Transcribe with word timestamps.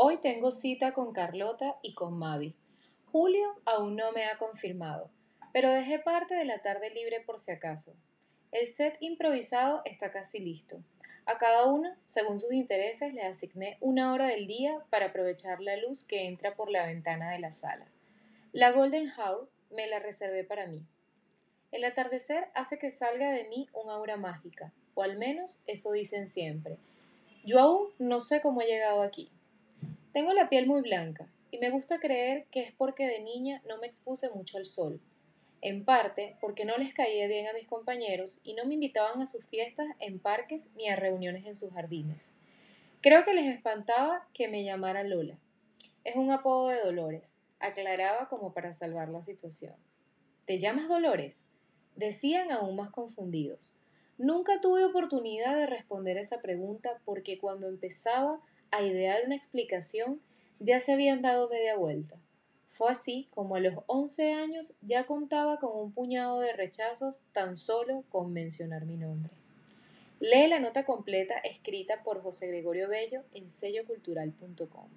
Hoy 0.00 0.18
tengo 0.18 0.52
cita 0.52 0.94
con 0.94 1.12
Carlota 1.12 1.76
y 1.82 1.92
con 1.94 2.16
Mavi. 2.16 2.54
Julio 3.10 3.60
aún 3.64 3.96
no 3.96 4.12
me 4.12 4.26
ha 4.26 4.38
confirmado, 4.38 5.10
pero 5.52 5.72
dejé 5.72 5.98
parte 5.98 6.36
de 6.36 6.44
la 6.44 6.58
tarde 6.58 6.90
libre 6.90 7.20
por 7.20 7.40
si 7.40 7.50
acaso. 7.50 7.96
El 8.52 8.68
set 8.68 8.96
improvisado 9.00 9.82
está 9.84 10.12
casi 10.12 10.38
listo. 10.38 10.80
A 11.26 11.36
cada 11.36 11.64
uno, 11.66 11.96
según 12.06 12.38
sus 12.38 12.52
intereses, 12.52 13.12
le 13.12 13.22
asigné 13.22 13.76
una 13.80 14.12
hora 14.12 14.28
del 14.28 14.46
día 14.46 14.84
para 14.88 15.06
aprovechar 15.06 15.60
la 15.60 15.76
luz 15.76 16.04
que 16.04 16.28
entra 16.28 16.54
por 16.54 16.70
la 16.70 16.86
ventana 16.86 17.32
de 17.32 17.40
la 17.40 17.50
sala. 17.50 17.88
La 18.52 18.70
Golden 18.70 19.10
Hour 19.18 19.50
me 19.72 19.88
la 19.88 19.98
reservé 19.98 20.44
para 20.44 20.68
mí. 20.68 20.86
El 21.72 21.82
atardecer 21.82 22.52
hace 22.54 22.78
que 22.78 22.92
salga 22.92 23.32
de 23.32 23.48
mí 23.48 23.68
un 23.72 23.90
aura 23.90 24.16
mágica, 24.16 24.72
o 24.94 25.02
al 25.02 25.18
menos 25.18 25.64
eso 25.66 25.90
dicen 25.90 26.28
siempre. 26.28 26.78
Yo 27.44 27.58
aún 27.58 27.88
no 27.98 28.20
sé 28.20 28.40
cómo 28.40 28.62
he 28.62 28.66
llegado 28.66 29.02
aquí. 29.02 29.32
Tengo 30.18 30.32
la 30.32 30.48
piel 30.48 30.66
muy 30.66 30.80
blanca, 30.80 31.28
y 31.52 31.58
me 31.58 31.70
gusta 31.70 32.00
creer 32.00 32.46
que 32.50 32.58
es 32.58 32.72
porque 32.72 33.06
de 33.06 33.20
niña 33.20 33.62
no 33.68 33.78
me 33.78 33.86
expuse 33.86 34.28
mucho 34.30 34.58
al 34.58 34.66
sol 34.66 35.00
en 35.62 35.84
parte 35.84 36.36
porque 36.40 36.64
no 36.64 36.76
les 36.76 36.92
caía 36.92 37.28
bien 37.28 37.46
a 37.46 37.52
mis 37.52 37.68
compañeros 37.68 38.40
y 38.42 38.54
no 38.54 38.64
me 38.64 38.74
invitaban 38.74 39.22
a 39.22 39.26
sus 39.26 39.46
fiestas 39.46 39.86
en 40.00 40.18
parques 40.18 40.70
ni 40.74 40.88
a 40.88 40.96
reuniones 40.96 41.46
en 41.46 41.54
sus 41.54 41.72
jardines. 41.72 42.34
Creo 43.00 43.24
que 43.24 43.32
les 43.32 43.46
espantaba 43.46 44.26
que 44.34 44.48
me 44.48 44.64
llamara 44.64 45.04
Lola. 45.04 45.38
Es 46.02 46.16
un 46.16 46.32
apodo 46.32 46.70
de 46.70 46.80
Dolores, 46.80 47.40
aclaraba 47.60 48.26
como 48.26 48.52
para 48.52 48.72
salvar 48.72 49.10
la 49.10 49.22
situación. 49.22 49.76
¿Te 50.46 50.58
llamas 50.58 50.88
Dolores? 50.88 51.52
Decían 51.94 52.50
aún 52.50 52.74
más 52.74 52.90
confundidos. 52.90 53.78
Nunca 54.18 54.60
tuve 54.60 54.84
oportunidad 54.84 55.54
de 55.54 55.68
responder 55.68 56.16
esa 56.16 56.42
pregunta 56.42 57.00
porque 57.04 57.38
cuando 57.38 57.68
empezaba 57.68 58.40
a 58.70 58.82
idear 58.82 59.22
una 59.24 59.34
explicación 59.34 60.20
ya 60.60 60.80
se 60.80 60.92
habían 60.92 61.22
dado 61.22 61.48
media 61.48 61.76
vuelta. 61.76 62.16
Fue 62.68 62.90
así 62.90 63.28
como 63.34 63.56
a 63.56 63.60
los 63.60 63.74
11 63.86 64.34
años 64.34 64.74
ya 64.82 65.06
contaba 65.06 65.58
con 65.58 65.76
un 65.76 65.92
puñado 65.92 66.40
de 66.40 66.52
rechazos 66.52 67.24
tan 67.32 67.56
solo 67.56 68.04
con 68.08 68.32
mencionar 68.32 68.84
mi 68.84 68.96
nombre. 68.96 69.32
Lee 70.20 70.48
la 70.48 70.58
nota 70.58 70.84
completa 70.84 71.38
escrita 71.38 72.02
por 72.02 72.22
José 72.22 72.48
Gregorio 72.48 72.88
Bello 72.88 73.22
en 73.32 73.48
sellocultural.com. 73.48 74.88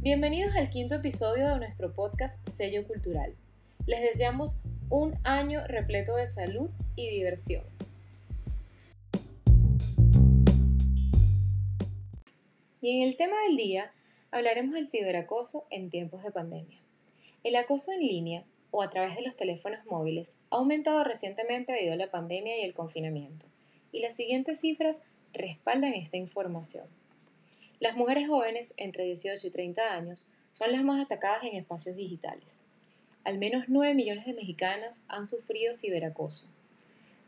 Bienvenidos 0.00 0.54
al 0.56 0.70
quinto 0.70 0.94
episodio 0.94 1.48
de 1.48 1.58
nuestro 1.58 1.92
podcast 1.92 2.46
Sello 2.48 2.86
Cultural. 2.86 3.34
Les 3.86 4.00
deseamos 4.00 4.62
un 4.88 5.18
año 5.24 5.66
repleto 5.66 6.14
de 6.16 6.26
salud 6.26 6.70
y 6.94 7.10
diversión. 7.10 7.75
Y 12.86 13.02
en 13.02 13.08
el 13.08 13.16
tema 13.16 13.34
del 13.48 13.56
día 13.56 13.92
hablaremos 14.30 14.72
del 14.72 14.86
ciberacoso 14.86 15.66
en 15.70 15.90
tiempos 15.90 16.22
de 16.22 16.30
pandemia. 16.30 16.78
El 17.42 17.56
acoso 17.56 17.90
en 17.90 17.98
línea 17.98 18.44
o 18.70 18.80
a 18.80 18.90
través 18.90 19.16
de 19.16 19.22
los 19.22 19.34
teléfonos 19.34 19.84
móviles 19.86 20.36
ha 20.50 20.58
aumentado 20.58 21.02
recientemente 21.02 21.72
debido 21.72 21.94
a 21.94 21.96
la 21.96 22.12
pandemia 22.12 22.56
y 22.56 22.62
el 22.62 22.74
confinamiento, 22.74 23.46
y 23.90 24.02
las 24.02 24.14
siguientes 24.14 24.60
cifras 24.60 25.00
respaldan 25.32 25.94
esta 25.94 26.16
información. 26.16 26.86
Las 27.80 27.96
mujeres 27.96 28.28
jóvenes 28.28 28.72
entre 28.76 29.02
18 29.02 29.44
y 29.44 29.50
30 29.50 29.92
años 29.92 30.30
son 30.52 30.70
las 30.70 30.84
más 30.84 31.04
atacadas 31.04 31.42
en 31.42 31.56
espacios 31.56 31.96
digitales. 31.96 32.66
Al 33.24 33.38
menos 33.38 33.64
9 33.66 33.94
millones 33.94 34.26
de 34.26 34.34
mexicanas 34.34 35.04
han 35.08 35.26
sufrido 35.26 35.74
ciberacoso. 35.74 36.50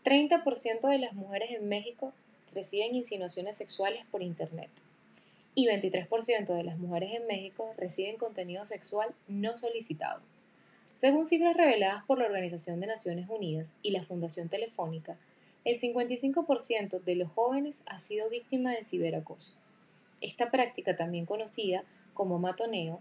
30% 0.04 0.88
de 0.88 0.98
las 0.98 1.14
mujeres 1.14 1.50
en 1.50 1.68
México 1.68 2.12
reciben 2.54 2.94
insinuaciones 2.94 3.56
sexuales 3.56 4.04
por 4.12 4.22
Internet 4.22 4.70
y 5.58 5.66
23% 5.66 6.54
de 6.54 6.62
las 6.62 6.78
mujeres 6.78 7.16
en 7.16 7.26
México 7.26 7.74
reciben 7.76 8.16
contenido 8.16 8.64
sexual 8.64 9.12
no 9.26 9.58
solicitado. 9.58 10.22
Según 10.94 11.26
cifras 11.26 11.56
reveladas 11.56 12.04
por 12.04 12.20
la 12.20 12.26
Organización 12.26 12.78
de 12.78 12.86
Naciones 12.86 13.28
Unidas 13.28 13.80
y 13.82 13.91
la 13.91 14.04
Fundación 14.04 14.48
Telefónica, 14.48 15.18
el 15.64 15.76
55% 15.76 17.02
de 17.02 17.14
los 17.16 17.32
jóvenes 17.32 17.82
ha 17.88 17.98
sido 17.98 18.30
víctima 18.30 18.70
de 18.70 18.84
ciberacoso. 18.84 19.58
Esta 20.20 20.52
práctica, 20.52 20.94
también 20.94 21.26
conocida 21.26 21.82
como 22.14 22.38
matoneo, 22.38 23.00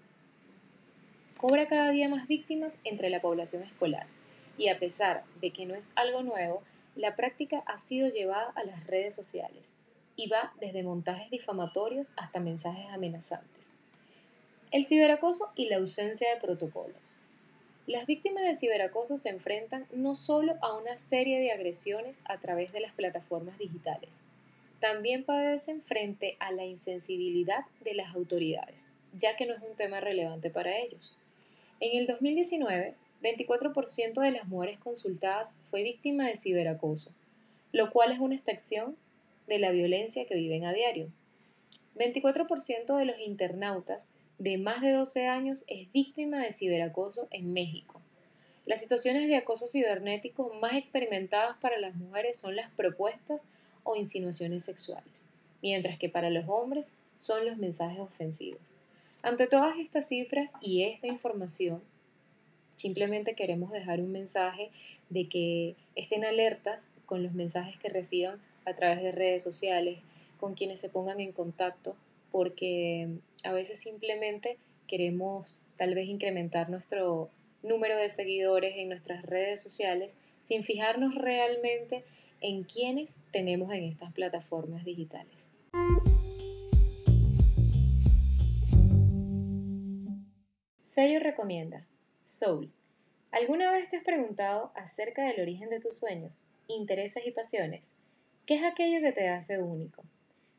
cobra 1.38 1.68
cada 1.68 1.92
día 1.92 2.10
más 2.10 2.28
víctimas 2.28 2.82
entre 2.86 3.12
la 3.12 3.22
población 3.22 3.62
escolar, 3.62 4.08
y 4.58 4.70
a 4.70 4.80
pesar 4.80 5.26
de 5.42 5.54
que 5.54 5.68
no 5.68 5.76
es 5.76 5.92
algo 5.96 6.24
nuevo, 6.24 6.64
la 6.96 7.16
práctica 7.16 7.62
ha 7.68 7.78
sido 7.78 8.10
llevada 8.10 8.52
a 8.56 8.64
las 8.64 8.88
redes 8.88 9.14
sociales, 9.14 9.76
y 10.18 10.28
va 10.28 10.54
desde 10.60 10.84
montajes 10.84 11.30
difamatorios 11.30 12.12
hasta 12.18 12.42
mensajes 12.42 12.88
amenazantes. 12.92 13.78
El 14.72 14.86
ciberacoso 14.86 15.54
y 15.56 15.70
la 15.70 15.78
ausencia 15.78 16.34
de 16.34 16.42
protocolos. 16.42 16.98
Las 17.86 18.06
víctimas 18.06 18.44
de 18.44 18.56
ciberacoso 18.56 19.18
se 19.18 19.30
enfrentan 19.30 19.88
no 19.94 20.14
solo 20.16 20.56
a 20.62 20.74
una 20.74 20.98
serie 20.98 21.40
de 21.40 21.52
agresiones 21.52 22.20
a 22.26 22.38
través 22.40 22.74
de 22.74 22.82
las 22.82 22.92
plataformas 22.92 23.58
digitales, 23.60 24.24
también 24.82 25.24
padecen 25.24 25.82
frente 25.82 26.36
a 26.40 26.52
la 26.52 26.66
insensibilidad 26.66 27.66
de 27.86 27.96
las 27.96 28.14
autoridades, 28.14 28.92
ya 29.14 29.36
que 29.38 29.46
no 29.46 29.54
es 29.54 29.62
un 29.62 29.76
tema 29.76 30.02
relevante 30.02 30.50
para 30.50 30.78
ellos. 30.78 31.18
En 31.80 31.98
el 31.98 32.08
2019, 32.08 32.96
24% 33.22 34.22
de 34.22 34.32
las 34.32 34.48
mujeres 34.48 34.80
consultadas 34.80 35.54
fue 35.70 35.84
víctima 35.84 36.28
de 36.28 36.36
ciberacoso, 36.36 37.16
lo 37.72 37.92
cual 37.92 38.12
es 38.12 38.20
una 38.20 38.36
excepción 38.36 38.98
de 39.48 39.60
la 39.60 39.72
violencia 39.72 40.26
que 40.28 40.36
viven 40.36 40.66
a 40.66 40.74
diario. 40.74 41.12
24% 41.96 42.98
de 42.98 43.06
los 43.06 43.20
internautas 43.20 44.10
de 44.38 44.58
más 44.58 44.82
de 44.82 44.92
12 44.92 45.28
años 45.28 45.66
es 45.68 45.92
víctima 45.92 46.42
de 46.42 46.52
ciberacoso 46.52 47.28
en 47.32 47.54
México. 47.54 48.02
Las 48.66 48.82
situaciones 48.82 49.28
de 49.28 49.38
acoso 49.38 49.66
cibernético 49.66 50.54
más 50.62 50.76
experimentadas 50.76 51.58
para 51.58 51.80
las 51.80 51.96
mujeres 51.96 52.38
son 52.38 52.56
las 52.56 52.70
propuestas 52.72 53.46
o 53.84 53.96
insinuaciones 53.96 54.66
sexuales, 54.66 55.30
mientras 55.62 55.98
que 55.98 56.10
para 56.10 56.30
los 56.30 56.48
hombres 56.50 56.98
son 57.16 57.46
los 57.46 57.58
mensajes 57.58 58.00
ofensivos. 58.00 58.76
Ante 59.22 59.48
todas 59.48 59.80
estas 59.80 60.08
cifras 60.08 60.50
y 60.62 60.84
esta 60.84 61.08
información, 61.08 61.82
simplemente 62.76 63.36
queremos 63.36 63.72
dejar 63.72 64.00
un 64.02 64.12
mensaje 64.12 64.70
de 65.10 65.28
que 65.28 65.76
estén 65.96 66.26
alerta 66.26 66.82
con 67.06 67.24
los 67.24 67.34
mensajes 67.34 67.80
que 67.80 67.90
reciban 67.90 68.40
a 68.68 68.76
través 68.76 69.02
de 69.02 69.14
redes 69.14 69.42
sociales, 69.42 70.00
con 70.40 70.54
quienes 70.54 70.82
se 70.82 70.90
pongan 70.90 71.22
en 71.22 71.32
contacto, 71.32 71.96
porque 72.32 73.08
a 73.44 73.54
veces 73.54 73.80
simplemente 73.80 74.58
queremos 74.88 75.70
tal 75.78 75.96
vez 75.96 76.10
incrementar 76.10 76.70
nuestro 76.70 77.30
número 77.64 77.98
de 77.98 78.10
seguidores 78.10 78.76
en 78.76 78.90
nuestras 78.90 79.24
redes 79.24 79.62
sociales 79.62 80.18
sin 80.42 80.64
fijarnos 80.64 81.16
realmente 81.16 82.04
en 82.42 82.64
quienes 82.64 83.22
tenemos 83.32 83.74
en 83.74 83.86
estas 83.86 84.12
plataformas 84.14 84.84
digitales. 84.84 85.62
Sello 90.82 91.20
recomienda 91.20 91.88
Soul. 92.22 92.72
¿Alguna 93.32 93.72
vez 93.72 93.90
te 93.90 93.98
has 93.98 94.04
preguntado 94.04 94.72
acerca 94.76 95.26
del 95.26 95.42
origen 95.42 95.70
de 95.70 95.80
tus 95.80 95.98
sueños, 95.98 96.52
intereses 96.68 97.26
y 97.26 97.32
pasiones? 97.32 97.96
¿Qué 98.48 98.56
es 98.56 98.64
aquello 98.64 99.02
que 99.02 99.12
te 99.12 99.28
hace 99.28 99.60
único? 99.60 100.06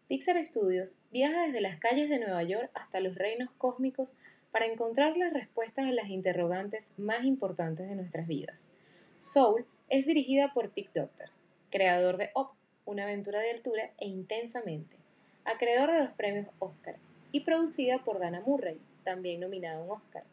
Pixar 0.09 0.45
Studios 0.45 1.07
viaja 1.11 1.47
desde 1.47 1.63
las 1.63 1.77
calles 1.77 2.11
de 2.11 2.19
Nueva 2.19 2.43
York 2.43 2.71
hasta 2.75 3.01
los 3.01 3.15
reinos 3.15 3.49
cósmicos 3.57 4.19
para 4.53 4.67
encontrar 4.67 5.17
las 5.17 5.33
respuestas 5.33 5.87
a 5.87 5.93
las 5.93 6.11
interrogantes 6.11 6.93
más 6.99 7.25
importantes 7.25 7.89
de 7.89 7.95
nuestras 7.95 8.27
vidas. 8.27 8.75
Soul 9.17 9.65
es 9.89 10.05
dirigida 10.05 10.53
por 10.53 10.69
Pick 10.69 10.93
Doctor, 10.93 11.31
creador 11.71 12.19
de 12.19 12.29
Op, 12.35 12.51
una 12.85 13.05
aventura 13.05 13.41
de 13.41 13.53
altura 13.53 13.91
e 13.97 14.07
intensamente, 14.07 14.99
acreedor 15.47 15.91
de 15.91 16.01
dos 16.01 16.11
premios 16.11 16.49
Oscar, 16.59 16.97
y 17.33 17.41
producida 17.41 18.05
por 18.05 18.19
Dana 18.19 18.43
Murray, 18.43 18.79
también 19.03 19.41
nominada 19.41 19.79
a 19.79 19.83
un 19.83 19.93
Oscar. 19.93 20.25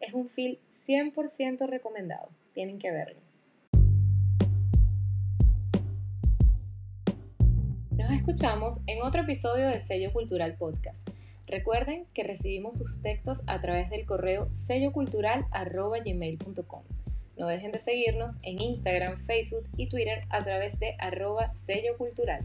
Es 0.00 0.14
un 0.14 0.30
film 0.30 0.56
100% 0.70 1.66
recomendado, 1.68 2.30
tienen 2.54 2.78
que 2.78 2.90
verlo. 2.90 3.31
Escuchamos 7.98 8.82
en 8.86 9.02
otro 9.02 9.22
episodio 9.22 9.66
de 9.68 9.80
Sello 9.80 10.12
Cultural 10.12 10.54
Podcast. 10.56 11.08
Recuerden 11.46 12.06
que 12.14 12.24
recibimos 12.24 12.78
sus 12.78 13.02
textos 13.02 13.42
a 13.46 13.60
través 13.60 13.90
del 13.90 14.06
correo 14.06 14.48
sellocultural.gmail.com. 14.52 16.82
No 17.38 17.46
dejen 17.46 17.72
de 17.72 17.80
seguirnos 17.80 18.38
en 18.42 18.60
Instagram, 18.60 19.24
Facebook 19.26 19.66
y 19.76 19.88
Twitter 19.88 20.24
a 20.30 20.42
través 20.42 20.80
de 20.80 20.96
arroba 20.98 21.48
sello 21.48 21.96
cultural. 21.98 22.44